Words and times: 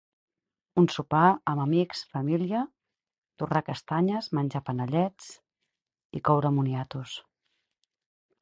Un 0.81 0.85
sopar 0.93 1.25
amb 1.51 1.61
amics, 1.63 2.01
família, 2.15 2.61
torrar 3.43 3.63
castanyes, 3.69 4.31
menjar 4.39 4.63
panellets 4.71 5.31
i 6.21 6.27
coure 6.31 6.53
moniatos. 6.57 7.19